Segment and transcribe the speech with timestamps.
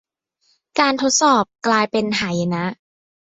[0.79, 2.65] การทดสอบกลายเป็นหายนะ